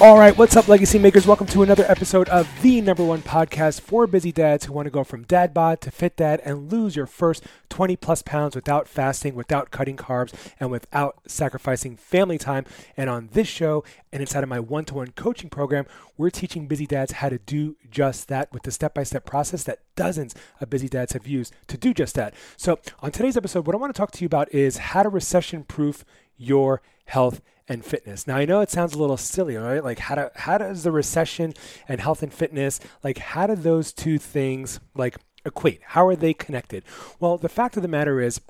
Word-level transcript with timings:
All 0.00 0.18
right, 0.18 0.36
what's 0.36 0.56
up, 0.56 0.66
legacy 0.66 0.98
makers? 0.98 1.24
Welcome 1.24 1.46
to 1.46 1.62
another 1.62 1.84
episode 1.88 2.28
of 2.28 2.50
the 2.62 2.80
number 2.80 3.04
one 3.04 3.22
podcast 3.22 3.80
for 3.80 4.08
busy 4.08 4.32
dads 4.32 4.64
who 4.64 4.72
want 4.72 4.86
to 4.86 4.90
go 4.90 5.04
from 5.04 5.22
dad 5.22 5.54
bod 5.54 5.80
to 5.82 5.90
fit 5.92 6.16
dad 6.16 6.42
and 6.44 6.70
lose 6.70 6.96
your 6.96 7.06
first 7.06 7.44
20 7.68 7.94
plus 7.94 8.20
pounds 8.20 8.56
without 8.56 8.88
fasting, 8.88 9.36
without 9.36 9.70
cutting 9.70 9.96
carbs, 9.96 10.34
and 10.58 10.72
without 10.72 11.20
sacrificing 11.28 11.96
family 11.96 12.38
time. 12.38 12.64
And 12.96 13.08
on 13.08 13.28
this 13.32 13.46
show, 13.46 13.84
and 14.12 14.20
inside 14.20 14.42
of 14.42 14.48
my 14.48 14.58
one 14.58 14.84
to 14.86 14.94
one 14.94 15.12
coaching 15.12 15.48
program, 15.48 15.86
we're 16.18 16.28
teaching 16.28 16.66
busy 16.66 16.86
dads 16.86 17.12
how 17.12 17.28
to 17.28 17.38
do 17.38 17.76
just 17.88 18.26
that 18.26 18.52
with 18.52 18.64
the 18.64 18.72
step 18.72 18.94
by 18.94 19.04
step 19.04 19.24
process 19.24 19.62
that 19.62 19.78
dozens 19.94 20.34
of 20.60 20.70
busy 20.70 20.88
dads 20.88 21.12
have 21.12 21.28
used 21.28 21.54
to 21.68 21.78
do 21.78 21.94
just 21.94 22.16
that. 22.16 22.34
So, 22.56 22.80
on 22.98 23.12
today's 23.12 23.36
episode, 23.36 23.64
what 23.64 23.76
I 23.76 23.78
want 23.78 23.94
to 23.94 23.98
talk 23.98 24.10
to 24.10 24.22
you 24.22 24.26
about 24.26 24.52
is 24.52 24.76
how 24.76 25.04
to 25.04 25.08
recession 25.08 25.62
proof 25.62 26.04
your 26.36 26.82
health 27.06 27.40
and 27.68 27.84
fitness. 27.84 28.26
Now 28.26 28.36
I 28.36 28.44
know 28.44 28.60
it 28.60 28.70
sounds 28.70 28.94
a 28.94 28.98
little 28.98 29.16
silly, 29.16 29.56
right? 29.56 29.82
Like 29.82 29.98
how 29.98 30.14
do, 30.14 30.28
how 30.34 30.58
does 30.58 30.82
the 30.82 30.92
recession 30.92 31.54
and 31.88 32.00
health 32.00 32.22
and 32.22 32.32
fitness 32.32 32.80
like 33.02 33.18
how 33.18 33.46
do 33.46 33.54
those 33.54 33.92
two 33.92 34.18
things 34.18 34.80
like 34.94 35.16
equate? 35.46 35.80
How 35.82 36.06
are 36.06 36.16
they 36.16 36.34
connected? 36.34 36.84
Well, 37.20 37.38
the 37.38 37.48
fact 37.48 37.76
of 37.76 37.82
the 37.82 37.88
matter 37.88 38.20
is 38.20 38.40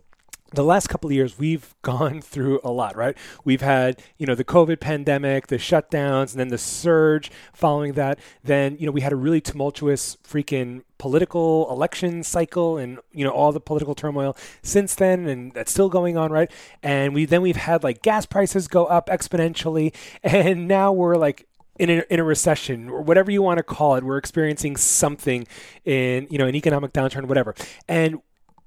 the 0.52 0.64
last 0.64 0.88
couple 0.88 1.08
of 1.08 1.14
years 1.14 1.38
we've 1.38 1.74
gone 1.82 2.20
through 2.20 2.60
a 2.64 2.70
lot 2.70 2.96
right? 2.96 3.16
We've 3.44 3.60
had 3.60 4.02
you 4.18 4.26
know 4.26 4.34
the 4.34 4.44
covid 4.44 4.80
pandemic 4.80 5.48
the 5.48 5.56
shutdowns 5.56 6.32
and 6.32 6.40
then 6.40 6.48
the 6.48 6.58
surge 6.58 7.30
following 7.52 7.92
that. 7.94 8.18
Then 8.42 8.76
you 8.78 8.86
know 8.86 8.92
we 8.92 9.00
had 9.00 9.12
a 9.12 9.16
really 9.16 9.40
tumultuous 9.40 10.16
freaking 10.26 10.82
political 10.98 11.70
election 11.70 12.22
cycle 12.22 12.78
and 12.78 12.98
you 13.12 13.24
know 13.24 13.30
all 13.30 13.52
the 13.52 13.60
political 13.60 13.94
turmoil 13.94 14.36
since 14.62 14.94
then 14.94 15.26
and 15.26 15.52
that's 15.52 15.70
still 15.70 15.88
going 15.88 16.16
on 16.16 16.30
right? 16.30 16.50
And 16.82 17.14
we 17.14 17.24
then 17.24 17.42
we've 17.42 17.56
had 17.56 17.82
like 17.82 18.02
gas 18.02 18.26
prices 18.26 18.68
go 18.68 18.86
up 18.86 19.08
exponentially 19.08 19.94
and 20.22 20.68
now 20.68 20.92
we're 20.92 21.16
like 21.16 21.46
in 21.78 21.90
a, 21.90 22.04
in 22.08 22.20
a 22.20 22.24
recession 22.24 22.88
or 22.88 23.02
whatever 23.02 23.30
you 23.30 23.42
want 23.42 23.58
to 23.58 23.64
call 23.64 23.96
it. 23.96 24.04
We're 24.04 24.18
experiencing 24.18 24.76
something 24.76 25.46
in 25.84 26.26
you 26.30 26.38
know 26.38 26.46
an 26.46 26.54
economic 26.54 26.92
downturn 26.92 27.26
whatever. 27.26 27.54
And 27.88 28.20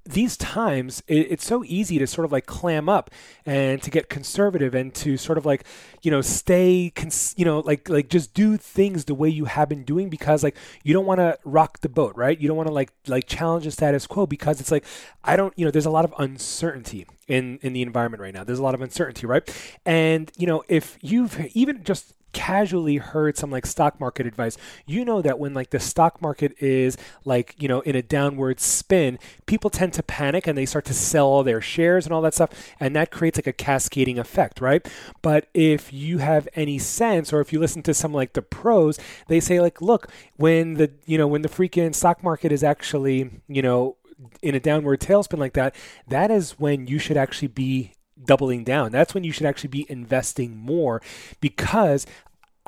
these 0.08 0.38
times 0.38 1.03
it, 1.08 1.31
it's 1.31 1.45
so 1.45 1.63
easy 1.66 2.00
to 2.00 2.08
sort 2.08 2.25
of 2.25 2.31
like 2.31 2.45
clam 2.45 2.89
up 2.89 3.09
and 3.45 3.81
to 3.81 3.89
get 3.89 4.09
conservative 4.09 4.73
and 4.73 4.94
to 4.95 5.17
sort 5.17 5.38
of 5.38 5.45
like 5.45 5.64
you 6.02 6.11
know 6.11 6.22
stay 6.22 6.91
cons- 6.95 7.33
you 7.38 7.45
know 7.45 7.59
like 7.59 7.89
like 7.89 8.09
just 8.09 8.33
do 8.33 8.58
things 8.58 9.05
the 9.05 9.14
way 9.14 9.30
you 9.30 9.45
have 9.45 9.69
been 9.69 9.83
doing 9.83 10.09
because 10.09 10.44
like 10.44 10.55
you 10.83 10.94
don't 10.94 11.05
want 11.05 11.19
to 11.19 11.38
rock 11.44 11.81
the 11.81 11.89
boat 11.89 12.16
right? 12.16 12.39
You 12.39 12.47
don't 12.47 12.58
want 12.58 12.67
to 12.67 12.73
like 12.73 12.91
like 13.08 13.27
challenge 13.27 13.66
the 13.66 13.72
status 13.72 14.08
quo 14.08 14.25
because 14.25 14.59
it's 14.59 14.72
like 14.72 14.86
i 15.23 15.36
don't 15.36 15.53
you 15.58 15.66
know 15.66 15.72
there's 15.72 15.86
a 15.86 15.91
lot 15.91 16.05
of 16.05 16.14
uncertainty 16.17 17.05
in 17.27 17.59
in 17.61 17.73
the 17.73 17.81
environment 17.81 18.21
right 18.21 18.33
now. 18.33 18.44
There's 18.44 18.59
a 18.59 18.64
lot 18.64 18.73
of 18.75 18.81
uncertainty 18.81 19.27
right? 19.27 19.44
And 19.86 20.31
you 20.38 20.47
know 20.47 20.64
if 20.67 20.97
you've 21.02 21.39
even 21.53 21.83
just 21.83 22.14
casually 22.33 22.97
heard 22.97 23.38
some 23.38 23.52
like 23.52 23.66
stock 23.66 24.00
market 24.00 24.25
advice, 24.25 24.58
you 24.86 25.03
know 25.03 25.22
that 25.22 25.39
when 25.39 25.53
like 25.53 25.70
the 25.72 25.80
stock 25.80 26.22
market 26.22 26.53
is 26.61 26.97
like, 27.25 27.56
you 27.58 27.67
know, 27.67 27.81
in 27.81 27.95
a 27.95 28.02
downward 28.02 28.59
spin, 28.59 29.20
people 29.45 29.70
tend 29.70 29.94
to 29.94 30.03
panic 30.03 30.48
and 30.48 30.58
they 30.58 30.66
start 30.66 30.86
to 30.86 30.94
sell 30.94 31.28
all 31.28 31.44
their 31.44 31.61
shares 31.61 32.05
and 32.05 32.14
all 32.14 32.22
that 32.22 32.33
stuff. 32.33 32.50
And 32.80 32.95
that 32.95 33.11
creates 33.11 33.38
like 33.38 33.48
a 33.48 33.53
cascading 33.53 34.20
effect, 34.20 34.61
right? 34.61 34.88
But 35.22 35.48
if 35.54 35.92
you 35.92 36.20
have 36.20 36.48
any 36.55 36.80
sense 36.80 37.33
or 37.33 37.42
if 37.42 37.52
you 37.52 37.60
listen 37.60 37.83
to 37.83 37.93
some 37.93 38.14
like 38.14 38.33
the 38.33 38.42
pros, 38.42 38.99
they 39.27 39.39
say 39.39 39.59
like, 39.59 39.82
look, 39.82 40.09
when 40.36 40.76
the, 40.76 40.92
you 41.05 41.17
know, 41.17 41.27
when 41.27 41.42
the 41.42 41.49
freaking 41.49 41.95
stock 41.95 42.23
market 42.23 42.52
is 42.52 42.64
actually, 42.64 43.42
you 43.48 43.61
know, 43.61 43.98
in 44.42 44.55
a 44.55 44.59
downward 44.59 44.99
tailspin 44.99 45.38
like 45.38 45.54
that, 45.54 45.76
that 46.08 46.32
is 46.32 46.59
when 46.59 46.88
you 46.88 46.99
should 46.99 47.17
actually 47.17 47.48
be 47.48 47.94
doubling 48.26 48.64
down. 48.64 48.92
That's 48.92 49.14
when 49.14 49.23
you 49.23 49.32
should 49.32 49.45
actually 49.45 49.70
be 49.70 49.86
investing 49.89 50.55
more 50.55 51.02
because 51.39 52.05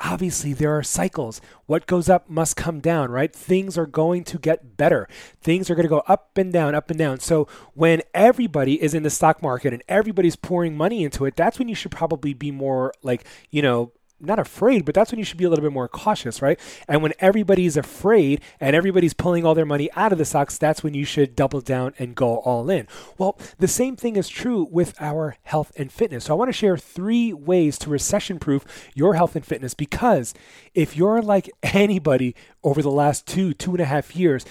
obviously 0.00 0.52
there 0.52 0.76
are 0.76 0.82
cycles. 0.82 1.40
What 1.66 1.86
goes 1.86 2.08
up 2.08 2.28
must 2.28 2.56
come 2.56 2.80
down, 2.80 3.10
right? 3.10 3.34
Things 3.34 3.76
are 3.76 3.86
going 3.86 4.24
to 4.24 4.38
get 4.38 4.76
better. 4.76 5.08
Things 5.40 5.70
are 5.70 5.74
going 5.74 5.84
to 5.84 5.90
go 5.90 6.02
up 6.06 6.36
and 6.36 6.52
down, 6.52 6.74
up 6.74 6.90
and 6.90 6.98
down. 6.98 7.20
So 7.20 7.46
when 7.74 8.02
everybody 8.14 8.82
is 8.82 8.94
in 8.94 9.02
the 9.02 9.10
stock 9.10 9.42
market 9.42 9.72
and 9.72 9.82
everybody's 9.88 10.36
pouring 10.36 10.76
money 10.76 11.04
into 11.04 11.24
it, 11.26 11.36
that's 11.36 11.58
when 11.58 11.68
you 11.68 11.74
should 11.74 11.90
probably 11.90 12.34
be 12.34 12.50
more 12.50 12.92
like, 13.02 13.24
you 13.50 13.62
know, 13.62 13.92
not 14.20 14.38
afraid, 14.38 14.84
but 14.84 14.94
that's 14.94 15.10
when 15.10 15.18
you 15.18 15.24
should 15.24 15.38
be 15.38 15.44
a 15.44 15.48
little 15.48 15.62
bit 15.62 15.72
more 15.72 15.88
cautious, 15.88 16.42
right? 16.42 16.58
And 16.88 17.02
when 17.02 17.12
everybody's 17.18 17.76
afraid 17.76 18.40
and 18.60 18.76
everybody's 18.76 19.14
pulling 19.14 19.44
all 19.44 19.54
their 19.54 19.66
money 19.66 19.90
out 19.96 20.12
of 20.12 20.18
the 20.18 20.24
stocks, 20.24 20.58
that's 20.58 20.82
when 20.82 20.94
you 20.94 21.04
should 21.04 21.36
double 21.36 21.60
down 21.60 21.94
and 21.98 22.14
go 22.14 22.38
all 22.38 22.70
in. 22.70 22.86
Well, 23.18 23.38
the 23.58 23.68
same 23.68 23.96
thing 23.96 24.16
is 24.16 24.28
true 24.28 24.68
with 24.70 24.94
our 25.00 25.36
health 25.42 25.72
and 25.76 25.92
fitness. 25.92 26.24
So 26.24 26.34
I 26.34 26.36
want 26.36 26.48
to 26.48 26.52
share 26.52 26.76
three 26.76 27.32
ways 27.32 27.78
to 27.78 27.90
recession 27.90 28.38
proof 28.38 28.90
your 28.94 29.14
health 29.14 29.36
and 29.36 29.44
fitness 29.44 29.74
because 29.74 30.34
if 30.74 30.96
you're 30.96 31.22
like 31.22 31.50
anybody 31.62 32.34
over 32.62 32.82
the 32.82 32.90
last 32.90 33.26
two, 33.26 33.54
two 33.54 33.72
and 33.72 33.80
a 33.80 33.86
half 33.86 34.14
years, 34.14 34.44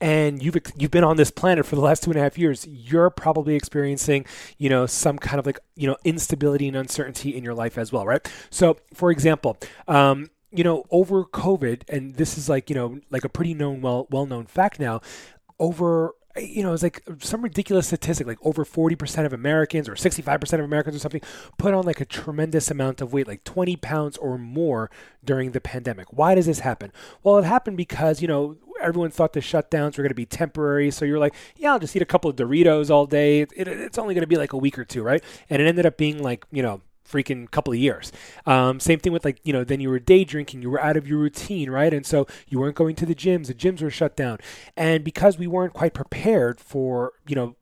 and 0.00 0.42
you've 0.42 0.56
you've 0.76 0.90
been 0.90 1.04
on 1.04 1.16
this 1.16 1.30
planet 1.30 1.66
for 1.66 1.74
the 1.74 1.80
last 1.82 2.02
two 2.02 2.10
and 2.10 2.18
a 2.18 2.22
half 2.22 2.38
years, 2.38 2.66
you're 2.66 3.10
probably 3.10 3.54
experiencing, 3.54 4.24
you 4.56 4.68
know, 4.68 4.86
some 4.86 5.18
kind 5.18 5.38
of 5.38 5.46
like 5.46 5.58
you 5.76 5.86
know 5.86 5.96
instability 6.04 6.68
and 6.68 6.76
uncertainty 6.76 7.36
in 7.36 7.44
your 7.44 7.54
life 7.54 7.78
as 7.78 7.92
well, 7.92 8.06
right? 8.06 8.30
So, 8.50 8.78
for 8.94 9.10
example, 9.10 9.56
um, 9.86 10.30
you 10.50 10.64
know, 10.64 10.84
over 10.90 11.24
COVID, 11.24 11.82
and 11.88 12.14
this 12.14 12.38
is 12.38 12.48
like 12.48 12.70
you 12.70 12.76
know 12.76 13.00
like 13.10 13.24
a 13.24 13.28
pretty 13.28 13.54
known 13.54 13.80
well 13.80 14.06
well 14.10 14.26
known 14.26 14.46
fact 14.46 14.78
now, 14.78 15.00
over 15.58 16.14
you 16.40 16.62
know, 16.62 16.72
it's 16.72 16.82
like 16.82 17.02
some 17.20 17.42
ridiculous 17.42 17.88
statistic, 17.88 18.26
like 18.26 18.38
over 18.42 18.64
40% 18.64 19.26
of 19.26 19.32
Americans 19.32 19.88
or 19.88 19.94
65% 19.94 20.52
of 20.54 20.60
Americans 20.60 20.96
or 20.96 20.98
something 20.98 21.22
put 21.56 21.74
on 21.74 21.84
like 21.84 22.00
a 22.00 22.04
tremendous 22.04 22.70
amount 22.70 23.00
of 23.00 23.12
weight, 23.12 23.26
like 23.26 23.44
20 23.44 23.76
pounds 23.76 24.16
or 24.16 24.38
more 24.38 24.90
during 25.24 25.52
the 25.52 25.60
pandemic. 25.60 26.12
Why 26.12 26.34
does 26.34 26.46
this 26.46 26.60
happen? 26.60 26.92
Well, 27.22 27.38
it 27.38 27.44
happened 27.44 27.76
because, 27.76 28.22
you 28.22 28.28
know, 28.28 28.56
everyone 28.80 29.10
thought 29.10 29.32
the 29.32 29.40
shutdowns 29.40 29.96
were 29.96 30.02
going 30.02 30.08
to 30.08 30.14
be 30.14 30.26
temporary. 30.26 30.90
So 30.90 31.04
you're 31.04 31.18
like, 31.18 31.34
yeah, 31.56 31.72
I'll 31.72 31.78
just 31.78 31.94
eat 31.94 32.02
a 32.02 32.06
couple 32.06 32.30
of 32.30 32.36
Doritos 32.36 32.90
all 32.90 33.06
day. 33.06 33.40
It, 33.40 33.52
it, 33.56 33.68
it's 33.68 33.98
only 33.98 34.14
going 34.14 34.22
to 34.22 34.28
be 34.28 34.36
like 34.36 34.52
a 34.52 34.58
week 34.58 34.78
or 34.78 34.84
two, 34.84 35.02
right? 35.02 35.22
And 35.50 35.60
it 35.60 35.66
ended 35.66 35.86
up 35.86 35.96
being 35.96 36.22
like, 36.22 36.44
you 36.50 36.62
know, 36.62 36.80
freaking 37.08 37.50
couple 37.50 37.72
of 37.72 37.78
years. 37.78 38.12
Um, 38.46 38.80
same 38.80 38.98
thing 38.98 39.12
with 39.12 39.24
like, 39.24 39.40
you 39.44 39.52
know, 39.52 39.64
then 39.64 39.80
you 39.80 39.88
were 39.88 39.98
day 39.98 40.24
drinking, 40.24 40.62
you 40.62 40.70
were 40.70 40.80
out 40.80 40.96
of 40.96 41.06
your 41.06 41.18
routine, 41.18 41.70
right? 41.70 41.92
And 41.92 42.04
so 42.04 42.26
you 42.48 42.58
weren't 42.58 42.76
going 42.76 42.94
to 42.96 43.06
the 43.06 43.14
gyms, 43.14 43.46
the 43.46 43.54
gyms 43.54 43.82
were 43.82 43.90
shut 43.90 44.16
down. 44.16 44.38
And 44.76 45.04
because 45.04 45.38
we 45.38 45.46
weren't 45.46 45.72
quite 45.72 45.94
prepared 45.94 46.60
for, 46.60 47.12
you 47.26 47.34
know, 47.34 47.56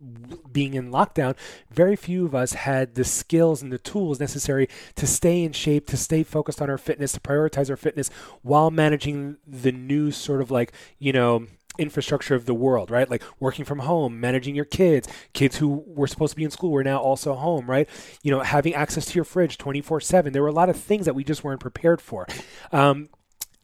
being 0.52 0.74
in 0.74 0.90
lockdown, 0.90 1.36
very 1.70 1.96
few 1.96 2.26
of 2.26 2.34
us 2.34 2.54
had 2.54 2.94
the 2.94 3.04
skills 3.04 3.62
and 3.62 3.72
the 3.72 3.78
tools 3.78 4.20
necessary 4.20 4.68
to 4.96 5.06
stay 5.06 5.42
in 5.42 5.52
shape, 5.52 5.86
to 5.86 5.96
stay 5.96 6.22
focused 6.22 6.60
on 6.60 6.70
our 6.70 6.78
fitness, 6.78 7.12
to 7.12 7.20
prioritize 7.20 7.70
our 7.70 7.76
fitness 7.76 8.10
while 8.42 8.70
managing 8.70 9.36
the 9.46 9.72
new 9.72 10.10
sort 10.10 10.40
of 10.40 10.50
like, 10.50 10.72
you 10.98 11.12
know, 11.12 11.46
infrastructure 11.78 12.34
of 12.34 12.46
the 12.46 12.54
world, 12.54 12.90
right? 12.90 13.08
Like 13.10 13.22
working 13.40 13.64
from 13.64 13.80
home, 13.80 14.20
managing 14.20 14.54
your 14.54 14.64
kids, 14.64 15.08
kids 15.32 15.56
who 15.56 15.84
were 15.86 16.06
supposed 16.06 16.32
to 16.32 16.36
be 16.36 16.44
in 16.44 16.50
school 16.50 16.70
were 16.70 16.84
now 16.84 16.98
also 16.98 17.34
home, 17.34 17.68
right? 17.68 17.88
You 18.22 18.30
know, 18.30 18.40
having 18.40 18.74
access 18.74 19.06
to 19.06 19.14
your 19.14 19.24
fridge 19.24 19.58
24 19.58 20.00
7. 20.00 20.32
There 20.32 20.42
were 20.42 20.48
a 20.48 20.52
lot 20.52 20.68
of 20.68 20.76
things 20.76 21.06
that 21.06 21.14
we 21.14 21.24
just 21.24 21.44
weren't 21.44 21.60
prepared 21.60 22.00
for. 22.00 22.26
Um, 22.72 23.08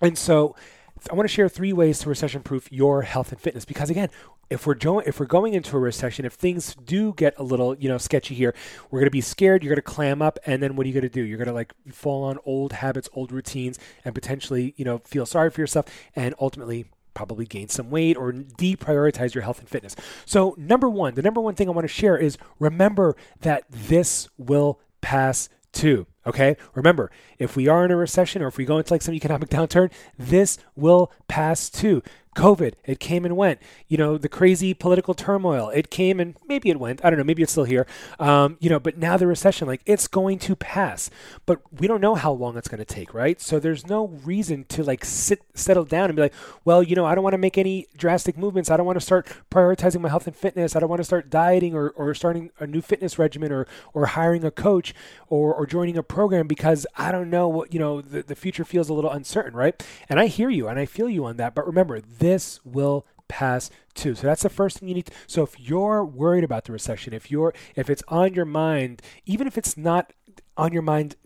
and 0.01 0.17
so 0.19 0.57
I 1.11 1.15
want 1.15 1.29
to 1.29 1.35
share 1.35 1.49
three 1.49 1.73
ways 1.73 1.99
to 2.01 2.09
recession 2.09 2.43
proof 2.43 2.71
your 2.71 3.03
health 3.03 3.33
and 3.33 3.41
fitness 3.41 3.65
because 3.65 3.91
again, 3.91 4.09
if 4.51 4.67
we're 4.67 4.75
jo- 4.75 5.01
if 5.01 5.19
we're 5.19 5.27
going 5.27 5.55
into 5.55 5.77
a 5.77 5.81
recession, 5.81 6.25
if 6.25 6.35
things 6.35 6.75
do 6.75 7.15
get 7.15 7.35
a 7.39 7.43
little 7.43 7.75
you 7.77 7.89
know 7.89 7.99
sketchy 7.99 8.35
here, 8.35 8.55
we're 8.91 9.01
gonna 9.01 9.11
be 9.11 9.21
scared. 9.21 9.65
You're 9.65 9.75
gonna 9.75 9.83
clam 9.83 10.21
up, 10.21 10.39
and 10.47 10.63
then 10.63 10.77
what 10.77 10.85
are 10.85 10.89
you 10.89 10.95
gonna 10.95 11.09
do? 11.09 11.23
You're 11.23 11.39
gonna 11.39 11.55
like 11.55 11.73
fall 11.91 12.25
on 12.25 12.39
old 12.45 12.73
habits, 12.73 13.09
old 13.15 13.33
routines, 13.33 13.79
and 14.05 14.15
potentially 14.15 14.75
you 14.77 14.85
know 14.85 14.99
feel 14.99 15.27
sorry 15.27 15.51
for 15.51 15.61
yourself, 15.61 15.87
and 16.15 16.35
ultimately 16.39 16.85
probably 17.15 17.47
gain 17.47 17.69
some 17.69 17.91
weight 17.91 18.17
or 18.17 18.33
deprioritize 18.33 19.35
your 19.35 19.43
health 19.43 19.59
and 19.59 19.69
fitness. 19.69 19.97
So, 20.25 20.55
number 20.57 20.89
one, 20.89 21.15
the 21.15 21.23
number 21.23 21.41
one 21.41 21.55
thing 21.55 21.69
I 21.69 21.73
want 21.73 21.85
to 21.85 21.93
share 21.93 22.17
is 22.17 22.39
remember 22.59 23.17
that 23.41 23.65
this 23.71 24.29
will 24.39 24.81
pass 25.01 25.49
too. 25.73 26.07
Okay. 26.27 26.57
Remember, 26.75 27.11
if 27.39 27.57
we 27.57 27.67
are 27.67 27.85
in 27.85 27.91
a 27.91 27.97
recession 27.97 28.43
or 28.43 28.47
if 28.47 28.57
we 28.57 28.65
go 28.65 28.79
into 28.79 28.93
like 28.93 29.03
some 29.03 29.15
economic 29.15 29.49
downturn, 29.49 29.91
this 30.19 30.59
will 30.77 31.11
pass 31.29 31.69
too. 31.69 32.03
COVID, 32.35 32.75
it 32.85 32.99
came 32.99 33.25
and 33.25 33.37
went. 33.37 33.61
You 33.89 33.99
know, 33.99 34.17
the 34.17 34.29
crazy 34.29 34.73
political 34.73 35.13
turmoil, 35.13 35.69
it 35.69 35.91
came 35.91 36.19
and 36.19 36.35
maybe 36.49 36.71
it 36.71 36.81
went. 36.81 37.05
I 37.05 37.11
don't 37.11 37.19
know, 37.19 37.25
maybe 37.25 37.43
it's 37.43 37.53
still 37.53 37.65
here. 37.65 37.87
Um, 38.19 38.57
you 38.59 38.71
know, 38.71 38.81
but 38.81 38.97
now 38.97 39.17
the 39.19 39.27
recession, 39.27 39.69
like 39.69 39.83
it's 39.85 40.09
going 40.09 40.39
to 40.41 40.57
pass, 40.57 41.11
but 41.45 41.61
we 41.79 41.87
don't 41.87 42.01
know 42.01 42.15
how 42.15 42.33
long 42.33 42.57
it's 42.57 42.69
going 42.69 42.79
to 42.79 42.87
take, 42.87 43.13
right? 43.13 43.41
So 43.41 43.59
there's 43.59 43.87
no 43.87 44.09
reason 44.09 44.65
to 44.71 44.83
like 44.83 45.05
sit, 45.05 45.43
settle 45.55 45.85
down 45.85 46.07
and 46.07 46.17
be 46.17 46.23
like, 46.23 46.35
well, 46.65 46.83
you 46.83 46.97
know, 46.97 47.05
I 47.05 47.15
don't 47.15 47.23
want 47.23 47.35
to 47.35 47.39
make 47.39 47.59
any 47.59 47.87
drastic 47.97 48.39
movements. 48.39 48.71
I 48.71 48.79
don't 48.79 48.87
want 48.87 48.97
to 48.97 49.05
start 49.05 49.27
prioritizing 49.51 50.01
my 50.01 50.09
health 50.09 50.27
and 50.27 50.35
fitness. 50.35 50.75
I 50.75 50.81
don't 50.81 50.89
want 50.89 51.01
to 51.01 51.05
start 51.05 51.29
dieting 51.29 51.75
or, 51.75 51.91
or 51.91 52.15
starting 52.15 52.51
a 52.59 52.67
new 52.67 52.81
fitness 52.81 53.19
regimen 53.19 53.53
or, 53.53 53.67
or 53.93 54.07
hiring 54.07 54.45
a 54.45 54.51
coach 54.51 54.95
or, 55.29 55.55
or 55.55 55.67
joining 55.67 55.99
a 55.99 56.03
program 56.03 56.47
because 56.47 56.87
I 56.97 57.13
don't 57.13 57.29
know 57.29 57.47
what, 57.49 57.75
you 57.75 57.79
know, 57.79 58.01
the, 58.01 58.23
the 58.23 58.35
future 58.35 58.65
feels 58.65 58.89
a 58.89 58.95
little 58.95 59.11
uncertain, 59.11 59.55
right? 59.55 59.83
And 60.09 60.19
I 60.19 60.29
hear 60.29 60.49
you 60.49 60.69
and 60.69 60.79
I 60.79 60.87
feel 60.87 61.11
you 61.11 61.27
on 61.27 61.37
that. 61.37 61.55
But 61.55 61.67
remember, 61.67 62.01
this 62.23 62.61
will 62.65 63.05
pass 63.29 63.71
too. 63.95 64.15
So 64.15 64.27
that's 64.27 64.43
the 64.43 64.51
first 64.51 64.79
thing 64.79 64.89
you 64.89 64.95
need. 64.95 65.07
To, 65.07 65.13
so 65.27 65.43
if 65.43 65.59
you're 65.59 66.05
worried 66.05 66.45
about 66.45 66.65
the 66.65 66.73
recession, 66.73 67.13
if 67.13 67.31
you're 67.31 67.53
if 67.75 67.91
it's 67.91 68.03
on 68.09 68.35
your 68.35 68.45
mind, 68.45 69.03
even 69.27 69.47
if 69.47 69.59
it's 69.59 69.77
not 69.77 70.13
on 70.57 70.73
your 70.73 70.83
mind 70.83 71.17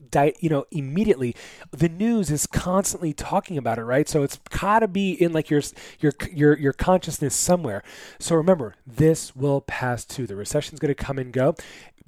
you 0.41 0.49
know 0.49 0.65
immediately. 0.71 1.35
The 1.71 1.89
news 1.89 2.31
is 2.31 2.47
constantly 2.47 3.13
talking 3.13 3.59
about 3.59 3.79
it 3.79 3.85
right? 3.85 4.09
So 4.09 4.23
it's 4.23 4.39
got 4.51 4.81
to 4.81 4.89
be 4.89 5.13
in 5.13 5.33
like 5.33 5.51
your 5.51 5.63
your 6.01 6.13
your 6.33 6.57
your 6.59 6.73
consciousness 6.73 7.35
somewhere. 7.35 7.83
So 8.19 8.35
remember 8.35 8.75
this 8.87 9.35
will 9.37 9.61
pass 9.61 10.05
too. 10.05 10.27
The 10.27 10.37
recession's 10.37 10.81
going 10.81 10.95
to 10.95 11.05
come 11.05 11.19
and 11.19 11.33
go 11.33 11.55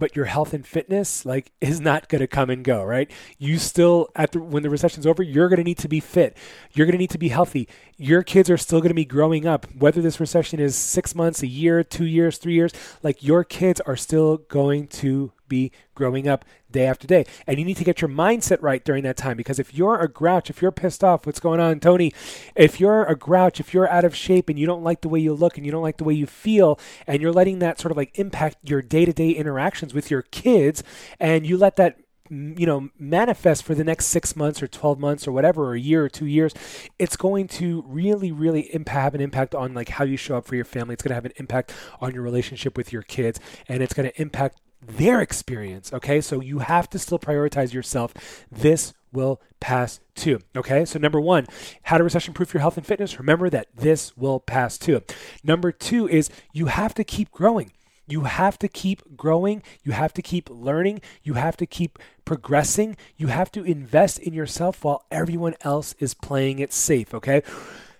but 0.00 0.15
your 0.15 0.26
health 0.26 0.55
and 0.55 0.65
fitness 0.65 1.26
like 1.26 1.50
is 1.61 1.81
not 1.81 2.09
going 2.09 2.20
to 2.20 2.26
come 2.26 2.50
and 2.50 2.65
go 2.65 2.85
right? 2.85 3.11
You 3.38 3.59
still 3.59 4.09
at 4.17 4.32
the 4.32 4.41
when 4.41 4.62
the 4.62 4.71
recession's 4.71 5.06
over 5.06 5.23
you're 5.23 5.49
going 5.49 5.59
to 5.59 5.64
need 5.64 5.79
to 5.79 5.88
be 5.88 6.00
fit. 6.00 6.37
You're 6.73 6.87
going 6.87 6.93
to 6.93 6.99
need 6.99 7.11
to 7.11 7.19
be 7.19 7.29
healthy. 7.29 7.69
Your 7.97 8.23
kids 8.23 8.49
are 8.49 8.56
still 8.56 8.81
going 8.81 8.91
to 8.91 8.94
be 8.94 9.05
growing 9.05 9.47
up. 9.47 9.67
Whether 9.76 10.00
this 10.00 10.21
recession 10.21 10.61
is 10.61 10.76
6 10.76 11.14
months 11.14 11.43
a 11.43 11.47
year 11.47 11.82
2 11.82 12.05
years 12.05 12.38
3 12.38 12.55
years 12.55 12.73
like 13.03 13.23
your 13.23 13.44
kids 13.44 13.81
are 13.81 13.97
still 13.97 14.38
going 14.38 14.87
to 14.88 15.32
be 15.49 15.73
growing 15.95 16.29
up 16.29 16.45
day 16.71 16.87
after 16.87 17.06
day. 17.06 17.25
And 17.47 17.59
you 17.59 17.65
need 17.65 17.77
to 17.79 17.85
get 17.85 18.00
your 18.00 18.11
mindset 18.11 18.59
right 18.61 18.85
during 18.85 19.03
that 19.05 19.17
time 19.17 19.37
because 19.37 19.59
if 19.59 19.75
you're 19.75 20.00
a 20.00 20.09
grouch, 20.09 20.50
if 20.50 20.61
you're 20.61 20.73
pissed 20.73 21.03
off, 21.03 21.27
what's 21.27 21.41
going 21.41 21.61
on, 21.61 21.81
Tony? 21.81 22.12
If 22.55 22.81
you're 22.81 23.05
a 23.05 23.17
grouch, 23.17 23.61
if 23.61 23.73
you're 23.73 23.89
out 23.89 24.05
of 24.05 24.15
shape 24.15 24.49
and 24.49 24.59
you 24.59 24.67
don't 24.67 24.85
like 24.85 25.00
the 25.00 25.09
way 25.09 25.21
you 25.21 25.35
look 25.35 25.56
and 25.56 25.65
you 25.65 25.73
don't 25.73 25.83
like 25.83 25.99
the 25.99 26.05
way 26.05 26.15
you 26.15 26.27
feel, 26.27 26.79
and 27.06 27.23
you're 27.23 27.33
letting 27.33 27.59
that 27.61 27.81
sort 27.81 27.91
of 27.91 27.97
like 27.97 28.19
impact 28.19 28.56
your 28.62 28.83
day 28.83 29.05
to 29.05 29.12
day 29.12 29.31
interactions 29.31 29.95
with 29.95 30.11
your 30.11 30.23
kids, 30.23 30.83
and 31.19 31.47
you 31.47 31.56
let 31.56 31.77
that 31.77 31.99
you 32.31 32.67
know 32.67 32.91
manifest 32.99 33.62
for 33.62 33.75
the 33.75 33.85
next 33.85 34.06
six 34.06 34.37
months 34.37 34.62
or 34.62 34.67
12 34.67 34.99
months 34.99 35.27
or 35.27 35.33
whatever 35.33 35.65
or 35.65 35.75
a 35.75 35.81
year 35.81 36.05
or 36.05 36.09
two 36.09 36.27
years 36.27 36.53
it's 36.99 37.17
going 37.17 37.49
to 37.49 37.83
really 37.87 38.31
really 38.31 38.73
impact, 38.75 38.99
have 38.99 39.15
an 39.15 39.21
impact 39.21 39.55
on 39.55 39.75
like 39.75 39.89
how 39.89 40.05
you 40.05 40.17
show 40.17 40.37
up 40.37 40.45
for 40.45 40.55
your 40.55 40.65
family 40.65 40.93
it's 40.93 41.03
going 41.03 41.11
to 41.11 41.15
have 41.15 41.25
an 41.25 41.33
impact 41.37 41.73
on 42.00 42.15
your 42.15 42.23
relationship 42.23 42.77
with 42.77 42.93
your 42.93 43.03
kids 43.03 43.41
and 43.67 43.83
it's 43.83 43.95
going 43.95 44.09
to 44.09 44.21
impact 44.21 44.61
their 44.80 45.20
experience. 45.20 45.92
Okay, 45.92 46.20
so 46.20 46.40
you 46.40 46.60
have 46.60 46.88
to 46.90 46.98
still 46.98 47.19
prioritize 47.19 47.72
yourself. 47.72 48.14
This 48.50 48.94
will 49.12 49.40
pass 49.60 50.00
too. 50.14 50.40
Okay, 50.56 50.84
so 50.84 50.98
number 50.98 51.20
one, 51.20 51.46
how 51.84 51.98
to 51.98 52.04
recession 52.04 52.34
proof 52.34 52.52
your 52.52 52.60
health 52.60 52.76
and 52.76 52.86
fitness. 52.86 53.19
Remember 53.19 53.50
that 53.50 53.69
this 53.75 54.16
will 54.16 54.40
pass 54.40 54.78
too. 54.78 55.02
Number 55.42 55.72
two 55.72 56.08
is 56.08 56.30
you 56.52 56.66
have 56.66 56.94
to 56.94 57.04
keep 57.04 57.30
growing. 57.30 57.72
You 58.06 58.22
have 58.22 58.58
to 58.60 58.69
keep 58.69 59.16
growing. 59.16 59.62
You 59.82 59.92
have 59.92 60.14
to 60.14 60.22
keep 60.22 60.48
learning. 60.48 61.02
You 61.22 61.34
have 61.34 61.56
to 61.58 61.66
keep 61.66 61.98
progressing. 62.25 62.96
You 63.16 63.26
have 63.26 63.52
to 63.52 63.62
invest 63.62 64.19
in 64.19 64.32
yourself 64.32 64.82
while 64.82 65.04
everyone 65.10 65.54
else 65.60 65.94
is 65.98 66.14
playing 66.14 66.58
it 66.58 66.72
safe. 66.72 67.12
Okay. 67.12 67.42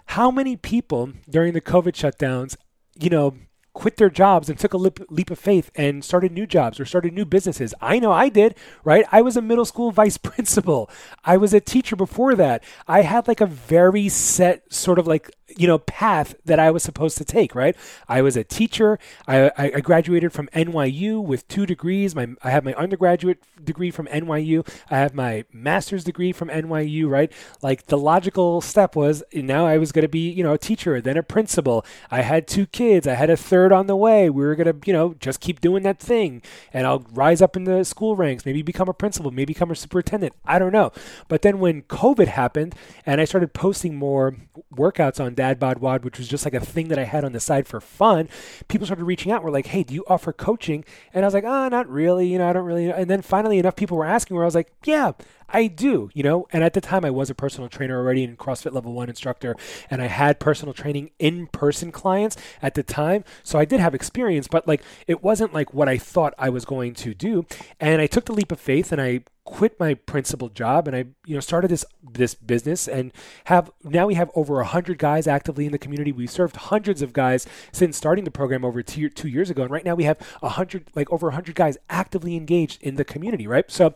How 0.06 0.30
many 0.30 0.56
people 0.56 1.12
during 1.28 1.52
the 1.52 1.60
COVID 1.60 1.92
shutdowns, 1.92 2.56
you 2.98 3.10
know, 3.10 3.34
quit 3.78 3.96
their 3.96 4.10
jobs 4.10 4.50
and 4.50 4.58
took 4.58 4.75
a 4.75 4.76
leap, 4.76 4.98
leap 5.08 5.30
of 5.30 5.38
faith 5.38 5.70
and 5.76 6.04
started 6.04 6.32
new 6.32 6.48
jobs 6.48 6.80
or 6.80 6.84
started 6.84 7.12
new 7.12 7.25
businesses. 7.25 7.72
I 7.80 8.00
know 8.00 8.10
I 8.10 8.28
did, 8.28 8.56
right? 8.82 9.06
I 9.12 9.22
was 9.22 9.36
a 9.36 9.40
middle 9.40 9.64
school 9.64 9.92
vice 10.02 10.19
principal. 10.19 10.90
I 11.25 11.36
was 11.36 11.54
a 11.54 11.60
teacher 11.60 11.94
before 11.94 12.34
that. 12.34 12.64
I 12.88 13.02
had 13.02 13.28
like 13.28 13.40
a 13.40 13.46
very 13.46 14.08
set 14.08 14.72
sort 14.75 14.98
of 14.98 15.06
like 15.06 15.30
you 15.56 15.66
know 15.66 15.78
path 15.78 16.34
that 16.44 16.58
I 16.58 16.70
was 16.70 16.82
supposed 16.82 17.16
to 17.19 17.25
take. 17.25 17.54
Right? 17.54 17.76
I 18.08 18.22
was 18.22 18.36
a 18.36 18.44
teacher. 18.44 18.98
I, 19.26 19.50
I 19.56 19.80
graduated 19.80 20.32
from 20.32 20.48
NYU 20.48 21.22
with 21.22 21.46
two 21.48 21.66
degrees. 21.66 22.14
My 22.14 22.28
I 22.42 22.50
have 22.50 22.64
my 22.64 22.75
undergraduate 22.75 23.42
degree 23.62 23.90
from 23.90 24.06
NYU. 24.08 24.69
I 24.90 24.98
have 24.98 25.14
my 25.14 25.44
master's 25.52 26.04
degree 26.04 26.32
from 26.32 26.48
NYU. 26.48 27.08
Right? 27.08 27.32
Like 27.62 27.86
the 27.86 27.98
logical 27.98 28.60
step 28.60 28.96
was 28.96 29.22
now 29.32 29.66
I 29.66 29.78
was 29.78 29.92
going 29.92 30.02
to 30.02 30.08
be 30.08 30.30
you 30.30 30.42
know 30.42 30.52
a 30.52 30.58
teacher, 30.58 31.00
then 31.00 31.16
a 31.16 31.22
principal. 31.22 31.84
I 32.10 32.22
had 32.22 32.46
two 32.46 32.66
kids. 32.66 33.06
I 33.06 33.14
had 33.14 33.30
a 33.30 33.36
third 33.36 33.68
on 33.73 33.87
the 33.87 33.97
way. 33.97 34.31
We 34.31 34.44
were 34.44 34.55
going 34.55 34.81
to 34.81 34.87
you 34.87 34.93
know 34.93 35.15
just 35.20 35.41
keep 35.41 35.61
doing 35.61 35.82
that 35.82 35.99
thing, 35.99 36.43
and 36.73 36.87
I'll 36.87 37.05
rise 37.12 37.43
up 37.43 37.56
in 37.56 37.65
the 37.65 37.85
school 37.85 38.17
ranks. 38.17 38.44
Maybe 38.47 38.62
become 38.62 38.88
a 38.88 38.94
principal. 38.94 39.31
Maybe 39.31 39.55
become 39.55 39.70
a 39.70 39.76
superintendent. 39.76 40.35
I 40.44 40.59
don't 40.59 40.73
know. 40.73 40.93
But 41.29 41.43
then 41.43 41.59
when 41.59 41.82
COVID 41.82 42.29
happened 42.29 42.75
and 43.06 43.20
I 43.20 43.25
started 43.25 43.53
posting 43.53 43.97
more 43.97 44.37
workouts 44.75 45.23
on 45.23 45.35
Dad 45.35 45.59
Bod 45.59 45.79
Wad, 45.79 46.05
which 46.05 46.19
was 46.19 46.29
just 46.29 46.44
like 46.44 46.55
a 46.55 46.61
thing 46.61 46.88
that 46.88 46.99
I 46.99 47.05
had 47.05 47.25
on 47.25 47.32
the 47.32 47.41
side 47.41 47.67
for 47.67 47.81
fun, 47.81 48.29
people 48.69 48.87
started 48.87 49.05
reaching 49.05 49.32
out. 49.32 49.43
We're 49.43 49.50
like, 49.50 49.67
hey, 49.67 49.82
do 49.82 49.94
you 49.94 50.05
offer 50.09 50.32
coaching? 50.32 50.85
And 51.12 51.25
I 51.25 51.26
was 51.26 51.35
like, 51.35 51.44
oh, 51.44 51.69
not 51.69 51.88
really. 51.88 52.26
You 52.29 52.38
know, 52.38 52.49
I 52.49 52.53
don't 52.53 52.64
really. 52.64 52.91
And 52.91 53.11
then 53.11 53.23
finally, 53.23 53.59
enough 53.59 53.76
people 53.76 53.97
were 53.97 54.05
asking 54.05 54.35
where 54.37 54.44
I 54.44 54.47
was 54.47 54.55
like, 54.55 54.73
yeah, 54.85 55.12
I 55.49 55.67
do, 55.67 56.11
you 56.15 56.23
know. 56.23 56.47
And 56.53 56.62
at 56.62 56.75
the 56.75 56.81
time, 56.81 57.05
I 57.05 57.11
was 57.11 57.31
a 57.31 57.35
personal 57.35 57.69
trainer 57.69 57.99
already 57.99 58.25
and 58.25 58.39
CrossFit 58.39 58.73
level 58.73 58.93
one 58.93 59.09
instructor, 59.09 59.56
and 59.91 60.03
I 60.03 60.06
had 60.06 60.41
personal 60.41 60.75
training 60.75 61.11
in 61.19 61.47
person 61.49 61.91
clients 61.91 62.37
at 62.62 62.75
the 62.75 62.83
time. 62.83 63.25
So 63.43 63.59
I 63.59 63.65
did 63.65 63.81
have 63.81 63.95
experience, 63.95 64.49
but 64.49 64.69
like 64.69 64.83
it 65.06 65.23
wasn't 65.23 65.55
like 65.55 65.73
what 65.73 65.89
I 65.89 65.99
thought 65.99 66.35
I 66.39 66.50
was 66.50 66.65
going 66.65 66.95
to 66.95 67.15
do. 67.15 67.47
And 67.81 68.03
I 68.03 68.06
took 68.06 68.27
the 68.27 68.33
leap 68.33 68.53
of 68.53 68.61
faith 68.61 68.93
and 68.93 69.00
I 69.00 69.23
quit 69.49 69.81
my 69.81 69.95
principal 69.95 70.50
job 70.50 70.87
and 70.87 70.95
I 70.95 71.06
you 71.25 71.33
know 71.33 71.41
started 71.41 71.71
this 71.71 71.83
this 72.03 72.35
business 72.35 72.87
and 72.87 73.12
have 73.45 73.71
now 73.83 74.06
we 74.06 74.12
have 74.12 74.31
over 74.35 74.56
100 74.56 74.99
guys 74.99 75.27
actively 75.27 75.65
in 75.65 75.73
the 75.73 75.79
community 75.79 76.12
we 76.12 76.27
served 76.27 76.56
hundreds 76.56 77.00
of 77.00 77.15
guys 77.15 77.47
since 77.73 77.97
starting 77.97 78.25
the 78.25 78.31
program 78.31 78.62
over 78.62 78.83
two, 78.83 79.09
two 79.09 79.27
years 79.27 79.49
ago 79.49 79.62
and 79.62 79.71
right 79.71 79.87
now 79.87 79.95
we 79.95 80.05
have 80.05 80.19
100 80.41 80.91
like 80.95 81.11
over 81.11 81.29
100 81.29 81.55
guys 81.55 81.79
actively 81.89 82.37
engaged 82.37 82.83
in 82.83 82.97
the 82.97 83.06
community 83.06 83.47
right 83.47 83.71
so 83.71 83.95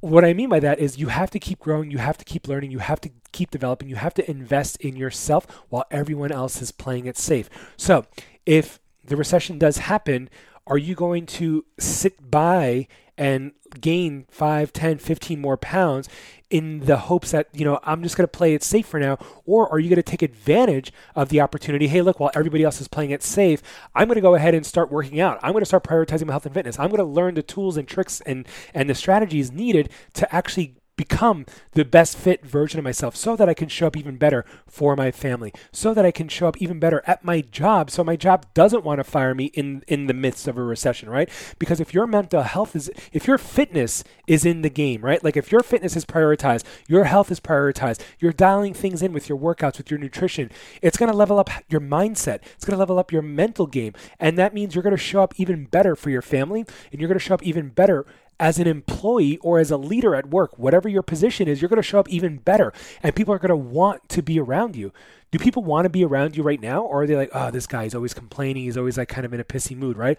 what 0.00 0.24
I 0.24 0.32
mean 0.32 0.48
by 0.48 0.60
that 0.60 0.78
is 0.78 0.98
you 0.98 1.08
have 1.08 1.30
to 1.30 1.38
keep 1.38 1.58
growing, 1.58 1.90
you 1.90 1.98
have 1.98 2.18
to 2.18 2.24
keep 2.24 2.48
learning, 2.48 2.70
you 2.70 2.78
have 2.78 3.00
to 3.02 3.10
keep 3.32 3.50
developing, 3.50 3.88
you 3.88 3.96
have 3.96 4.14
to 4.14 4.30
invest 4.30 4.76
in 4.80 4.96
yourself 4.96 5.46
while 5.68 5.84
everyone 5.90 6.32
else 6.32 6.60
is 6.62 6.72
playing 6.72 7.06
it 7.06 7.18
safe. 7.18 7.48
So, 7.76 8.06
if 8.46 8.80
the 9.04 9.16
recession 9.16 9.58
does 9.58 9.78
happen, 9.78 10.30
are 10.66 10.78
you 10.78 10.94
going 10.94 11.26
to 11.26 11.64
sit 11.78 12.30
by 12.30 12.86
and 13.18 13.52
gain 13.80 14.26
5, 14.30 14.72
10, 14.72 14.98
15 14.98 15.40
more 15.40 15.56
pounds 15.56 16.08
in 16.50 16.80
the 16.80 16.96
hopes 16.96 17.30
that, 17.30 17.48
you 17.52 17.64
know, 17.64 17.78
I'm 17.84 18.02
just 18.02 18.16
going 18.16 18.24
to 18.24 18.28
play 18.28 18.54
it 18.54 18.62
safe 18.62 18.86
for 18.86 18.98
now? 18.98 19.18
Or 19.46 19.70
are 19.70 19.78
you 19.78 19.88
going 19.88 19.96
to 19.96 20.02
take 20.02 20.22
advantage 20.22 20.92
of 21.14 21.28
the 21.28 21.40
opportunity? 21.40 21.86
Hey, 21.86 22.02
look, 22.02 22.18
while 22.18 22.32
everybody 22.34 22.64
else 22.64 22.80
is 22.80 22.88
playing 22.88 23.10
it 23.12 23.22
safe, 23.22 23.62
I'm 23.94 24.08
going 24.08 24.16
to 24.16 24.20
go 24.20 24.34
ahead 24.34 24.54
and 24.54 24.66
start 24.66 24.90
working 24.90 25.20
out. 25.20 25.38
I'm 25.42 25.52
going 25.52 25.62
to 25.62 25.66
start 25.66 25.84
prioritizing 25.84 26.26
my 26.26 26.32
health 26.32 26.46
and 26.46 26.54
fitness. 26.54 26.78
I'm 26.78 26.90
going 26.90 26.98
to 26.98 27.04
learn 27.04 27.34
the 27.34 27.42
tools 27.42 27.76
and 27.76 27.86
tricks 27.86 28.20
and, 28.22 28.46
and 28.74 28.90
the 28.90 28.94
strategies 28.94 29.52
needed 29.52 29.90
to 30.14 30.34
actually 30.34 30.79
become 31.00 31.46
the 31.72 31.82
best 31.82 32.14
fit 32.14 32.44
version 32.44 32.78
of 32.78 32.84
myself 32.84 33.16
so 33.16 33.34
that 33.34 33.48
I 33.48 33.54
can 33.54 33.68
show 33.68 33.86
up 33.86 33.96
even 33.96 34.18
better 34.18 34.44
for 34.66 34.94
my 34.94 35.10
family, 35.10 35.50
so 35.72 35.94
that 35.94 36.04
I 36.04 36.10
can 36.10 36.28
show 36.28 36.46
up 36.46 36.60
even 36.60 36.78
better 36.78 37.02
at 37.06 37.24
my 37.24 37.40
job 37.40 37.90
so 37.90 38.04
my 38.04 38.16
job 38.16 38.44
doesn't 38.52 38.84
want 38.84 38.98
to 38.98 39.04
fire 39.04 39.34
me 39.34 39.46
in 39.54 39.82
in 39.88 40.08
the 40.08 40.12
midst 40.12 40.46
of 40.46 40.58
a 40.58 40.62
recession, 40.62 41.08
right? 41.08 41.30
Because 41.58 41.80
if 41.80 41.94
your 41.94 42.06
mental 42.06 42.42
health 42.42 42.76
is 42.76 42.90
if 43.12 43.26
your 43.26 43.38
fitness 43.38 44.04
is 44.26 44.44
in 44.44 44.60
the 44.60 44.68
game, 44.68 45.00
right? 45.00 45.24
Like 45.24 45.38
if 45.38 45.50
your 45.50 45.62
fitness 45.62 45.96
is 45.96 46.04
prioritized, 46.04 46.64
your 46.86 47.04
health 47.04 47.30
is 47.30 47.40
prioritized, 47.40 48.02
you're 48.18 48.34
dialing 48.34 48.74
things 48.74 49.00
in 49.00 49.14
with 49.14 49.26
your 49.26 49.38
workouts, 49.38 49.78
with 49.78 49.90
your 49.90 49.98
nutrition, 49.98 50.50
it's 50.82 50.98
going 50.98 51.10
to 51.10 51.16
level 51.16 51.38
up 51.38 51.48
your 51.70 51.80
mindset. 51.80 52.40
It's 52.56 52.66
going 52.66 52.76
to 52.76 52.84
level 52.84 52.98
up 52.98 53.10
your 53.10 53.22
mental 53.22 53.66
game, 53.66 53.94
and 54.18 54.36
that 54.36 54.52
means 54.52 54.74
you're 54.74 54.82
going 54.82 54.90
to 54.90 55.02
show 55.02 55.22
up 55.22 55.32
even 55.38 55.64
better 55.64 55.96
for 55.96 56.10
your 56.10 56.20
family 56.20 56.66
and 56.92 57.00
you're 57.00 57.08
going 57.08 57.18
to 57.18 57.24
show 57.24 57.34
up 57.34 57.42
even 57.42 57.70
better 57.70 58.04
as 58.40 58.58
an 58.58 58.66
employee 58.66 59.36
or 59.38 59.58
as 59.58 59.70
a 59.70 59.76
leader 59.76 60.14
at 60.14 60.30
work, 60.30 60.58
whatever 60.58 60.88
your 60.88 61.02
position 61.02 61.46
is, 61.46 61.60
you're 61.60 61.68
going 61.68 61.76
to 61.76 61.82
show 61.82 62.00
up 62.00 62.08
even 62.08 62.38
better 62.38 62.72
and 63.02 63.14
people 63.14 63.34
are 63.34 63.38
going 63.38 63.50
to 63.50 63.56
want 63.56 64.08
to 64.08 64.22
be 64.22 64.40
around 64.40 64.74
you. 64.74 64.92
Do 65.30 65.38
people 65.38 65.62
want 65.62 65.84
to 65.84 65.90
be 65.90 66.04
around 66.04 66.36
you 66.36 66.42
right 66.42 66.60
now? 66.60 66.82
Or 66.82 67.02
are 67.02 67.06
they 67.06 67.14
like, 67.14 67.30
oh, 67.34 67.50
this 67.50 67.66
guy 67.66 67.84
is 67.84 67.94
always 67.94 68.14
complaining. 68.14 68.64
He's 68.64 68.78
always 68.78 68.96
like 68.96 69.08
kind 69.08 69.26
of 69.26 69.34
in 69.34 69.40
a 69.40 69.44
pissy 69.44 69.76
mood, 69.76 69.96
right? 69.96 70.18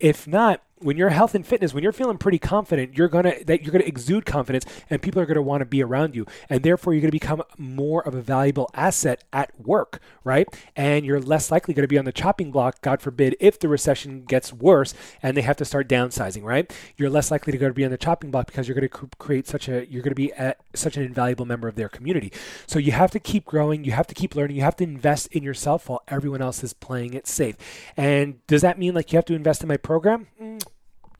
If 0.00 0.26
not, 0.26 0.62
when 0.84 0.98
you're 0.98 1.08
health 1.08 1.34
and 1.34 1.46
fitness, 1.46 1.72
when 1.72 1.82
you're 1.82 1.92
feeling 1.92 2.18
pretty 2.18 2.38
confident, 2.38 2.96
you're 2.96 3.08
gonna 3.08 3.34
that 3.46 3.62
you're 3.62 3.72
gonna 3.72 3.84
exude 3.84 4.26
confidence, 4.26 4.66
and 4.90 5.00
people 5.00 5.20
are 5.20 5.26
gonna 5.26 5.42
want 5.42 5.62
to 5.62 5.64
be 5.64 5.82
around 5.82 6.14
you, 6.14 6.26
and 6.50 6.62
therefore 6.62 6.92
you're 6.92 7.00
gonna 7.00 7.10
become 7.10 7.42
more 7.56 8.06
of 8.06 8.14
a 8.14 8.20
valuable 8.20 8.70
asset 8.74 9.24
at 9.32 9.58
work, 9.58 10.00
right? 10.24 10.46
And 10.76 11.06
you're 11.06 11.20
less 11.20 11.50
likely 11.50 11.72
gonna 11.72 11.88
be 11.88 11.98
on 11.98 12.04
the 12.04 12.12
chopping 12.12 12.50
block, 12.50 12.82
God 12.82 13.00
forbid, 13.00 13.34
if 13.40 13.58
the 13.58 13.68
recession 13.68 14.24
gets 14.24 14.52
worse 14.52 14.92
and 15.22 15.36
they 15.36 15.42
have 15.42 15.56
to 15.56 15.64
start 15.64 15.88
downsizing, 15.88 16.42
right? 16.42 16.70
You're 16.96 17.10
less 17.10 17.30
likely 17.30 17.52
to 17.52 17.58
go 17.58 17.68
to 17.68 17.74
be 17.74 17.84
on 17.84 17.90
the 17.90 17.96
chopping 17.96 18.30
block 18.30 18.46
because 18.46 18.68
you're 18.68 18.74
gonna 18.74 19.08
create 19.18 19.46
such 19.46 19.68
a 19.68 19.86
you're 19.90 20.02
gonna 20.02 20.14
be 20.14 20.32
at 20.34 20.58
such 20.74 20.96
an 20.98 21.02
invaluable 21.02 21.46
member 21.46 21.66
of 21.66 21.76
their 21.76 21.88
community. 21.88 22.30
So 22.66 22.78
you 22.78 22.92
have 22.92 23.10
to 23.12 23.20
keep 23.20 23.46
growing, 23.46 23.84
you 23.84 23.92
have 23.92 24.06
to 24.08 24.14
keep 24.14 24.34
learning, 24.34 24.56
you 24.56 24.62
have 24.62 24.76
to 24.76 24.84
invest 24.84 25.28
in 25.28 25.42
yourself 25.42 25.88
while 25.88 26.02
everyone 26.08 26.42
else 26.42 26.62
is 26.62 26.74
playing 26.74 27.14
it 27.14 27.26
safe. 27.26 27.56
And 27.96 28.44
does 28.46 28.60
that 28.62 28.78
mean 28.78 28.94
like 28.94 29.12
you 29.12 29.16
have 29.16 29.24
to 29.26 29.34
invest 29.34 29.62
in 29.62 29.68
my 29.68 29.78
program? 29.78 30.26
Mm, 30.40 30.53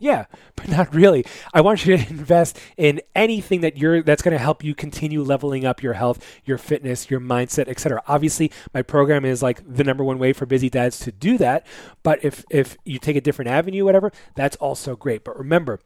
yeah, 0.04 0.26
but 0.56 0.68
not 0.68 0.94
really. 0.94 1.24
I 1.54 1.62
want 1.62 1.86
you 1.86 1.96
to 1.96 2.08
invest 2.10 2.58
in 2.76 3.00
anything 3.16 3.62
that 3.62 3.78
you're 3.78 4.02
that's 4.02 4.22
going 4.22 4.36
to 4.36 4.38
help 4.38 4.62
you 4.62 4.74
continue 4.74 5.22
leveling 5.22 5.64
up 5.64 5.82
your 5.82 5.94
health, 5.94 6.24
your 6.44 6.58
fitness, 6.58 7.10
your 7.10 7.20
mindset, 7.20 7.68
etc. 7.68 8.02
Obviously, 8.06 8.52
my 8.74 8.82
program 8.82 9.24
is 9.24 9.42
like 9.42 9.62
the 9.66 9.82
number 9.82 10.04
one 10.04 10.18
way 10.18 10.32
for 10.32 10.44
busy 10.46 10.68
dads 10.68 10.98
to 11.00 11.10
do 11.10 11.38
that, 11.38 11.66
but 12.02 12.22
if 12.22 12.44
if 12.50 12.76
you 12.84 12.98
take 12.98 13.16
a 13.16 13.20
different 13.20 13.50
avenue 13.50 13.84
whatever, 13.84 14.12
that's 14.34 14.56
also 14.56 14.94
great. 14.94 15.24
But 15.24 15.38
remember, 15.38 15.80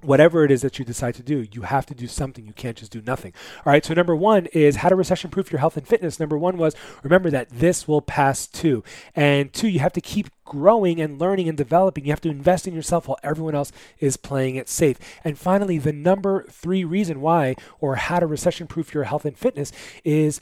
whatever 0.00 0.44
it 0.44 0.50
is 0.50 0.62
that 0.62 0.78
you 0.78 0.84
decide 0.84 1.14
to 1.16 1.22
do, 1.22 1.46
you 1.52 1.62
have 1.62 1.84
to 1.86 1.94
do 1.94 2.06
something. 2.06 2.46
You 2.46 2.52
can't 2.52 2.76
just 2.76 2.92
do 2.92 3.02
nothing. 3.02 3.32
All 3.58 3.72
right. 3.72 3.84
So, 3.84 3.94
number 3.94 4.14
one 4.14 4.46
is 4.46 4.76
how 4.76 4.88
to 4.88 4.96
recession 4.96 5.30
proof 5.30 5.50
your 5.50 5.58
health 5.58 5.76
and 5.76 5.86
fitness. 5.86 6.20
Number 6.20 6.38
one 6.38 6.56
was 6.56 6.74
remember 7.02 7.30
that 7.30 7.50
this 7.50 7.88
will 7.88 8.02
pass 8.02 8.46
too. 8.46 8.84
And 9.14 9.52
two, 9.52 9.68
you 9.68 9.80
have 9.80 9.92
to 9.94 10.00
keep 10.00 10.28
growing 10.44 11.00
and 11.00 11.20
learning 11.20 11.48
and 11.48 11.58
developing. 11.58 12.04
You 12.04 12.12
have 12.12 12.20
to 12.22 12.30
invest 12.30 12.68
in 12.68 12.74
yourself 12.74 13.08
while 13.08 13.18
everyone 13.22 13.54
else 13.54 13.72
is 13.98 14.16
playing 14.16 14.56
it 14.56 14.68
safe. 14.68 14.98
And 15.24 15.38
finally, 15.38 15.78
the 15.78 15.92
number 15.92 16.44
three 16.50 16.84
reason 16.84 17.20
why 17.20 17.56
or 17.80 17.96
how 17.96 18.20
to 18.20 18.26
recession 18.26 18.66
proof 18.66 18.94
your 18.94 19.04
health 19.04 19.24
and 19.24 19.36
fitness 19.36 19.72
is 20.04 20.40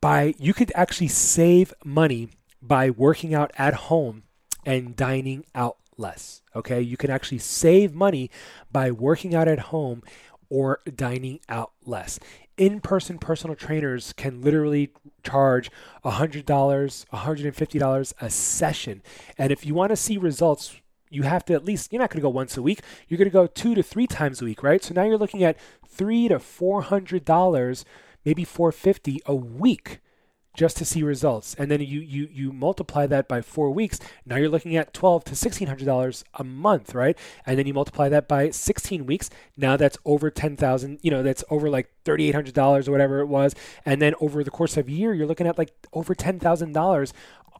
by 0.00 0.34
you 0.38 0.54
could 0.54 0.72
actually 0.74 1.08
save 1.08 1.72
money 1.84 2.28
by 2.62 2.90
working 2.90 3.34
out 3.34 3.52
at 3.58 3.74
home 3.74 4.24
and 4.64 4.96
dining 4.96 5.44
out 5.54 5.76
less. 5.96 6.42
Okay, 6.54 6.80
you 6.80 6.96
can 6.96 7.10
actually 7.10 7.38
save 7.38 7.94
money 7.94 8.30
by 8.70 8.90
working 8.90 9.34
out 9.34 9.48
at 9.48 9.58
home 9.58 10.02
or 10.48 10.80
dining 10.94 11.40
out 11.48 11.72
less. 11.84 12.18
In 12.56 12.80
person 12.80 13.18
personal 13.18 13.56
trainers 13.56 14.12
can 14.12 14.40
literally 14.40 14.92
charge 15.22 15.70
$100, 16.04 16.44
$150 16.44 18.12
a 18.20 18.30
session. 18.30 19.02
And 19.36 19.52
if 19.52 19.66
you 19.66 19.74
want 19.74 19.90
to 19.90 19.96
see 19.96 20.16
results, 20.16 20.76
you 21.10 21.22
have 21.22 21.44
to 21.46 21.54
at 21.54 21.64
least, 21.64 21.92
you're 21.92 22.00
not 22.00 22.10
going 22.10 22.20
to 22.20 22.22
go 22.22 22.30
once 22.30 22.56
a 22.56 22.62
week, 22.62 22.80
you're 23.08 23.18
going 23.18 23.28
to 23.28 23.32
go 23.32 23.46
two 23.46 23.74
to 23.74 23.82
three 23.82 24.06
times 24.06 24.40
a 24.40 24.44
week, 24.44 24.62
right? 24.62 24.82
So 24.82 24.94
now 24.94 25.04
you're 25.04 25.18
looking 25.18 25.44
at 25.44 25.58
three 25.86 26.28
to 26.28 26.36
$400, 26.36 27.84
maybe 28.24 28.44
450 28.44 29.20
a 29.26 29.34
week 29.34 30.00
just 30.56 30.76
to 30.78 30.84
see 30.84 31.02
results. 31.02 31.54
And 31.58 31.70
then 31.70 31.80
you 31.80 32.00
you 32.00 32.28
you 32.32 32.52
multiply 32.52 33.06
that 33.06 33.28
by 33.28 33.42
four 33.42 33.70
weeks. 33.70 34.00
Now 34.24 34.36
you're 34.36 34.48
looking 34.48 34.76
at 34.76 34.92
twelve 34.92 35.24
to 35.24 35.36
sixteen 35.36 35.68
hundred 35.68 35.86
dollars 35.86 36.24
a 36.34 36.44
month, 36.44 36.94
right? 36.94 37.16
And 37.44 37.58
then 37.58 37.66
you 37.66 37.74
multiply 37.74 38.08
that 38.08 38.26
by 38.26 38.50
sixteen 38.50 39.06
weeks. 39.06 39.30
Now 39.56 39.76
that's 39.76 39.98
over 40.04 40.30
ten 40.30 40.56
thousand. 40.56 40.98
You 41.02 41.10
know, 41.10 41.22
that's 41.22 41.44
over 41.50 41.70
like 41.70 41.90
thirty 42.04 42.28
eight 42.28 42.34
hundred 42.34 42.54
dollars 42.54 42.88
or 42.88 42.92
whatever 42.92 43.20
it 43.20 43.26
was. 43.26 43.54
And 43.84 44.02
then 44.02 44.14
over 44.20 44.42
the 44.42 44.50
course 44.50 44.76
of 44.76 44.88
a 44.88 44.92
year, 44.92 45.14
you're 45.14 45.26
looking 45.26 45.46
at 45.46 45.58
like 45.58 45.72
over 45.92 46.14
ten 46.14 46.40
thousand 46.40 46.72
dollars 46.72 47.12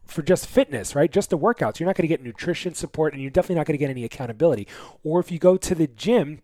for 0.06 0.22
just 0.22 0.46
fitness, 0.46 0.94
right? 0.94 1.10
Just 1.10 1.30
the 1.30 1.38
workouts. 1.38 1.78
You're 1.78 1.86
not 1.88 1.96
going 1.96 2.04
to 2.04 2.08
get 2.08 2.22
nutrition 2.22 2.74
support 2.74 3.12
and 3.12 3.20
you're 3.20 3.30
definitely 3.30 3.56
not 3.56 3.66
going 3.66 3.74
to 3.74 3.78
get 3.78 3.90
any 3.90 4.04
accountability. 4.04 4.66
Or 5.02 5.20
if 5.20 5.30
you 5.30 5.38
go 5.38 5.56
to 5.56 5.74
the 5.74 5.88
gym, 5.88 6.42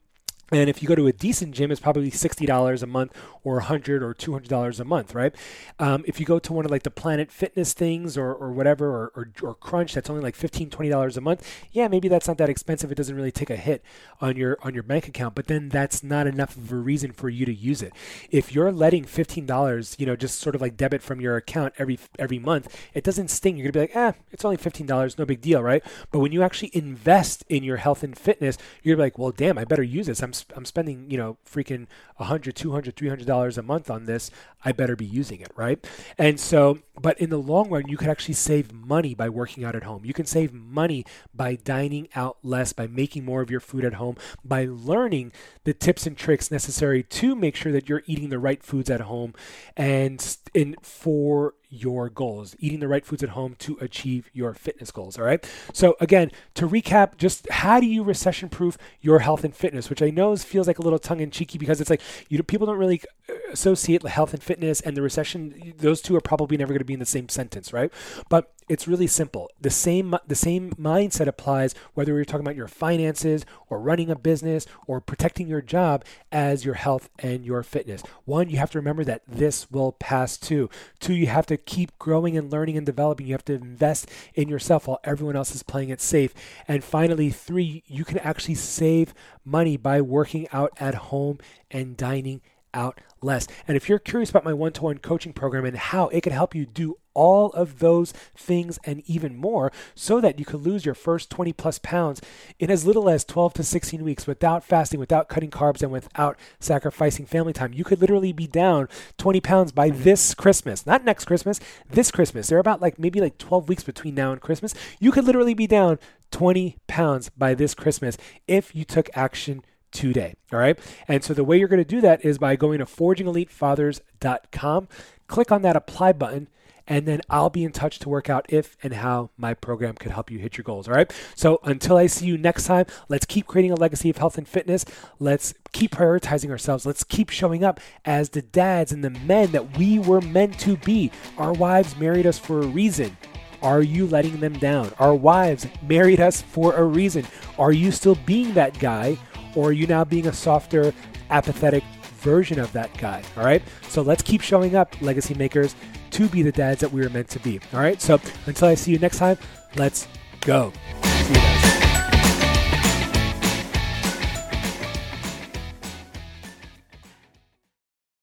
and 0.52 0.68
if 0.68 0.82
you 0.82 0.88
go 0.88 0.94
to 0.94 1.06
a 1.06 1.12
decent 1.12 1.54
gym, 1.54 1.70
it's 1.70 1.80
probably 1.80 2.10
sixty 2.10 2.44
dollars 2.46 2.82
a 2.82 2.86
month, 2.86 3.16
or 3.42 3.58
a 3.58 3.62
hundred 3.64 4.02
or 4.02 4.12
two 4.12 4.32
hundred 4.32 4.48
dollars 4.48 4.78
a 4.80 4.84
month, 4.84 5.14
right? 5.14 5.34
Um, 5.78 6.04
if 6.06 6.20
you 6.20 6.26
go 6.26 6.38
to 6.38 6.52
one 6.52 6.64
of 6.64 6.70
like 6.70 6.82
the 6.82 6.90
Planet 6.90 7.32
Fitness 7.32 7.72
things 7.72 8.18
or, 8.18 8.32
or 8.34 8.52
whatever, 8.52 8.86
or, 8.88 9.12
or, 9.16 9.32
or 9.42 9.54
Crunch, 9.54 9.94
that's 9.94 10.10
only 10.10 10.22
like 10.22 10.36
15 10.36 10.68
dollars 10.90 11.16
a 11.16 11.20
month. 11.20 11.48
Yeah, 11.72 11.88
maybe 11.88 12.08
that's 12.08 12.28
not 12.28 12.38
that 12.38 12.50
expensive. 12.50 12.92
It 12.92 12.96
doesn't 12.96 13.16
really 13.16 13.32
take 13.32 13.50
a 13.50 13.56
hit 13.56 13.82
on 14.20 14.36
your 14.36 14.58
on 14.62 14.74
your 14.74 14.82
bank 14.82 15.08
account, 15.08 15.34
but 15.34 15.46
then 15.46 15.68
that's 15.68 16.02
not 16.02 16.26
enough 16.26 16.56
of 16.56 16.70
a 16.70 16.76
reason 16.76 17.12
for 17.12 17.28
you 17.28 17.46
to 17.46 17.54
use 17.54 17.82
it. 17.82 17.92
If 18.30 18.54
you're 18.54 18.72
letting 18.72 19.04
fifteen 19.04 19.46
dollars, 19.46 19.96
you 19.98 20.06
know, 20.06 20.16
just 20.16 20.38
sort 20.38 20.54
of 20.54 20.60
like 20.60 20.76
debit 20.76 21.02
from 21.02 21.20
your 21.20 21.36
account 21.36 21.74
every 21.78 21.98
every 22.18 22.38
month, 22.38 22.76
it 22.92 23.04
doesn't 23.04 23.28
sting. 23.28 23.56
You're 23.56 23.70
gonna 23.72 23.86
be 23.86 23.92
like, 23.92 23.96
eh, 23.96 24.12
it's 24.30 24.44
only 24.44 24.58
fifteen 24.58 24.86
dollars, 24.86 25.16
no 25.18 25.24
big 25.24 25.40
deal, 25.40 25.62
right? 25.62 25.82
But 26.10 26.18
when 26.18 26.32
you 26.32 26.42
actually 26.42 26.70
invest 26.74 27.44
in 27.48 27.62
your 27.64 27.78
health 27.78 28.02
and 28.02 28.16
fitness, 28.18 28.58
you're 28.82 28.96
like, 28.96 29.18
well, 29.18 29.30
damn, 29.30 29.58
I 29.58 29.64
better 29.64 29.82
use 29.82 30.06
this. 30.06 30.22
I'm 30.22 30.32
I'm 30.54 30.64
spending, 30.64 31.10
you 31.10 31.16
know, 31.16 31.36
freaking 31.46 31.86
100, 32.16 32.54
200, 32.56 32.96
300 32.96 33.26
dollars 33.26 33.58
a 33.58 33.62
month 33.62 33.90
on 33.90 34.06
this. 34.06 34.30
I 34.64 34.72
better 34.72 34.96
be 34.96 35.04
using 35.06 35.40
it, 35.40 35.50
right? 35.56 35.84
And 36.18 36.38
so, 36.38 36.78
but 37.02 37.18
in 37.20 37.30
the 37.30 37.38
long 37.38 37.68
run, 37.68 37.88
you 37.88 37.96
could 37.96 38.08
actually 38.08 38.34
save 38.34 38.72
money 38.72 39.14
by 39.14 39.28
working 39.28 39.64
out 39.64 39.74
at 39.74 39.82
home. 39.82 40.04
You 40.04 40.14
can 40.14 40.26
save 40.26 40.52
money 40.52 41.04
by 41.34 41.56
dining 41.56 42.08
out 42.14 42.38
less, 42.42 42.72
by 42.72 42.86
making 42.86 43.24
more 43.24 43.42
of 43.42 43.50
your 43.50 43.60
food 43.60 43.84
at 43.84 43.94
home, 43.94 44.16
by 44.44 44.66
learning 44.68 45.32
the 45.64 45.74
tips 45.74 46.06
and 46.06 46.16
tricks 46.16 46.50
necessary 46.50 47.02
to 47.02 47.34
make 47.34 47.56
sure 47.56 47.72
that 47.72 47.88
you're 47.88 48.02
eating 48.06 48.30
the 48.30 48.38
right 48.38 48.62
foods 48.62 48.88
at 48.88 49.02
home 49.02 49.34
and 49.76 50.36
in 50.54 50.76
for 50.82 51.54
your 51.72 52.10
goals, 52.10 52.54
eating 52.58 52.80
the 52.80 52.88
right 52.88 53.04
foods 53.04 53.22
at 53.22 53.30
home 53.30 53.56
to 53.58 53.78
achieve 53.80 54.28
your 54.34 54.52
fitness 54.52 54.90
goals. 54.90 55.18
All 55.18 55.24
right. 55.24 55.44
So, 55.72 55.96
again, 56.00 56.30
to 56.54 56.68
recap, 56.68 57.16
just 57.16 57.48
how 57.48 57.80
do 57.80 57.86
you 57.86 58.04
recession 58.04 58.50
proof 58.50 58.76
your 59.00 59.20
health 59.20 59.42
and 59.42 59.56
fitness, 59.56 59.88
which 59.88 60.02
I 60.02 60.10
know 60.10 60.36
feels 60.36 60.66
like 60.66 60.78
a 60.78 60.82
little 60.82 60.98
tongue 60.98 61.20
in 61.20 61.30
cheeky 61.30 61.56
because 61.56 61.80
it's 61.80 61.88
like 61.88 62.02
you 62.28 62.42
people 62.42 62.66
don't 62.66 62.76
really 62.76 63.00
uh, 63.28 63.34
associate 63.52 64.02
health 64.02 64.34
and 64.34 64.42
fitness 64.42 64.82
and 64.82 64.96
the 64.96 65.02
recession. 65.02 65.72
Those 65.78 66.02
two 66.02 66.14
are 66.14 66.20
probably 66.20 66.58
never 66.58 66.72
going 66.72 66.80
to 66.80 66.84
be 66.84 66.91
in 66.92 67.00
the 67.00 67.06
same 67.06 67.28
sentence, 67.28 67.72
right? 67.72 67.92
But 68.28 68.52
it's 68.68 68.88
really 68.88 69.06
simple. 69.06 69.50
The 69.60 69.70
same 69.70 70.14
the 70.26 70.34
same 70.34 70.70
mindset 70.72 71.26
applies 71.26 71.74
whether 71.94 72.14
you're 72.14 72.24
talking 72.24 72.46
about 72.46 72.56
your 72.56 72.68
finances 72.68 73.44
or 73.68 73.80
running 73.80 74.10
a 74.10 74.16
business 74.16 74.66
or 74.86 75.00
protecting 75.00 75.48
your 75.48 75.60
job 75.60 76.04
as 76.30 76.64
your 76.64 76.74
health 76.74 77.10
and 77.18 77.44
your 77.44 77.62
fitness. 77.62 78.02
One, 78.24 78.48
you 78.48 78.58
have 78.58 78.70
to 78.70 78.78
remember 78.78 79.04
that 79.04 79.22
this 79.26 79.70
will 79.70 79.92
pass 79.92 80.38
too. 80.38 80.70
Two, 81.00 81.12
you 81.12 81.26
have 81.26 81.46
to 81.46 81.56
keep 81.56 81.98
growing 81.98 82.36
and 82.36 82.50
learning 82.50 82.76
and 82.76 82.86
developing. 82.86 83.26
You 83.26 83.34
have 83.34 83.44
to 83.46 83.54
invest 83.54 84.10
in 84.34 84.48
yourself 84.48 84.86
while 84.86 85.00
everyone 85.04 85.36
else 85.36 85.54
is 85.54 85.62
playing 85.62 85.90
it 85.90 86.00
safe. 86.00 86.32
And 86.68 86.84
finally, 86.84 87.30
three, 87.30 87.82
you 87.86 88.04
can 88.04 88.18
actually 88.18 88.54
save 88.54 89.12
money 89.44 89.76
by 89.76 90.00
working 90.00 90.46
out 90.52 90.72
at 90.78 90.94
home 90.94 91.38
and 91.70 91.96
dining 91.96 92.40
out 92.74 93.00
less. 93.20 93.46
And 93.68 93.76
if 93.76 93.88
you're 93.88 93.98
curious 93.98 94.30
about 94.30 94.44
my 94.44 94.52
one 94.52 94.72
to 94.72 94.82
one 94.82 94.98
coaching 94.98 95.32
program 95.32 95.64
and 95.64 95.76
how 95.76 96.08
it 96.08 96.22
can 96.22 96.32
help 96.32 96.54
you 96.54 96.66
do 96.66 96.96
all 97.14 97.50
of 97.50 97.78
those 97.78 98.12
things 98.36 98.78
and 98.84 99.02
even 99.06 99.36
more 99.36 99.70
so 99.94 100.20
that 100.20 100.38
you 100.38 100.44
could 100.44 100.60
lose 100.60 100.84
your 100.84 100.94
first 100.94 101.30
20 101.30 101.52
plus 101.52 101.78
pounds 101.78 102.20
in 102.58 102.70
as 102.70 102.86
little 102.86 103.08
as 103.08 103.24
12 103.24 103.54
to 103.54 103.62
16 103.62 104.02
weeks 104.02 104.26
without 104.26 104.64
fasting, 104.64 104.98
without 104.98 105.28
cutting 105.28 105.50
carbs, 105.50 105.82
and 105.82 105.92
without 105.92 106.38
sacrificing 106.58 107.26
family 107.26 107.52
time. 107.52 107.72
You 107.72 107.84
could 107.84 108.00
literally 108.00 108.32
be 108.32 108.46
down 108.46 108.88
20 109.18 109.40
pounds 109.40 109.72
by 109.72 109.90
mm-hmm. 109.90 110.02
this 110.02 110.34
Christmas, 110.34 110.86
not 110.86 111.04
next 111.04 111.26
Christmas, 111.26 111.60
this 111.88 112.10
Christmas. 112.10 112.48
They're 112.48 112.58
about 112.58 112.80
like 112.80 112.98
maybe 112.98 113.20
like 113.20 113.38
12 113.38 113.68
weeks 113.68 113.84
between 113.84 114.14
now 114.14 114.32
and 114.32 114.40
Christmas. 114.40 114.74
You 114.98 115.12
could 115.12 115.24
literally 115.24 115.54
be 115.54 115.66
down 115.66 115.98
20 116.30 116.76
pounds 116.86 117.28
by 117.30 117.54
this 117.54 117.74
Christmas 117.74 118.16
if 118.48 118.74
you 118.74 118.84
took 118.84 119.10
action 119.14 119.62
today. 119.92 120.34
All 120.52 120.58
right. 120.58 120.76
And 121.06 121.22
so 121.22 121.34
the 121.34 121.44
way 121.44 121.58
you're 121.58 121.68
going 121.68 121.78
to 121.78 121.84
do 121.84 122.00
that 122.00 122.24
is 122.24 122.38
by 122.38 122.56
going 122.56 122.78
to 122.78 122.86
forgingelitefathers.com, 122.86 124.88
click 125.28 125.52
on 125.52 125.62
that 125.62 125.76
apply 125.76 126.12
button, 126.12 126.48
and 126.86 127.06
then 127.06 127.20
I'll 127.30 127.50
be 127.50 127.64
in 127.64 127.72
touch 127.72 127.98
to 128.00 128.08
work 128.08 128.28
out 128.28 128.46
if 128.48 128.76
and 128.82 128.94
how 128.94 129.30
my 129.36 129.54
program 129.54 129.94
could 129.94 130.12
help 130.12 130.30
you 130.30 130.38
hit 130.38 130.58
your 130.58 130.64
goals. 130.64 130.88
All 130.88 130.94
right. 130.94 131.12
So 131.34 131.60
until 131.62 131.96
I 131.96 132.06
see 132.06 132.26
you 132.26 132.36
next 132.36 132.66
time, 132.66 132.86
let's 133.08 133.24
keep 133.24 133.46
creating 133.46 133.70
a 133.70 133.76
legacy 133.76 134.10
of 134.10 134.16
health 134.16 134.36
and 134.36 134.48
fitness. 134.48 134.84
Let's 135.18 135.54
keep 135.72 135.92
prioritizing 135.92 136.50
ourselves. 136.50 136.84
Let's 136.84 137.04
keep 137.04 137.30
showing 137.30 137.62
up 137.62 137.80
as 138.04 138.30
the 138.30 138.42
dads 138.42 138.92
and 138.92 139.04
the 139.04 139.10
men 139.10 139.52
that 139.52 139.78
we 139.78 139.98
were 139.98 140.20
meant 140.20 140.58
to 140.60 140.76
be. 140.78 141.10
Our 141.38 141.52
wives 141.52 141.96
married 141.96 142.26
us 142.26 142.38
for 142.38 142.60
a 142.60 142.66
reason. 142.66 143.16
Are 143.62 143.82
you 143.82 144.08
letting 144.08 144.40
them 144.40 144.58
down? 144.58 144.92
Our 144.98 145.14
wives 145.14 145.68
married 145.82 146.20
us 146.20 146.42
for 146.42 146.74
a 146.74 146.82
reason. 146.82 147.24
Are 147.58 147.70
you 147.70 147.92
still 147.92 148.16
being 148.26 148.54
that 148.54 148.76
guy 148.80 149.18
or 149.54 149.68
are 149.68 149.72
you 149.72 149.86
now 149.86 150.04
being 150.04 150.26
a 150.26 150.32
softer, 150.32 150.92
apathetic 151.30 151.84
version 152.20 152.58
of 152.58 152.72
that 152.72 152.96
guy? 152.98 153.22
All 153.36 153.44
right. 153.44 153.62
So 153.88 154.02
let's 154.02 154.22
keep 154.22 154.40
showing 154.40 154.76
up, 154.76 155.00
legacy 155.00 155.34
makers, 155.34 155.74
to 156.12 156.28
be 156.28 156.42
the 156.42 156.52
dads 156.52 156.80
that 156.80 156.92
we 156.92 157.00
were 157.00 157.10
meant 157.10 157.28
to 157.30 157.40
be. 157.40 157.60
All 157.72 157.80
right. 157.80 158.00
So 158.00 158.20
until 158.46 158.68
I 158.68 158.74
see 158.74 158.92
you 158.92 158.98
next 158.98 159.18
time, 159.18 159.38
let's 159.76 160.06
go. 160.40 160.72
See 161.04 161.28
you 161.28 161.34
guys. 161.34 161.61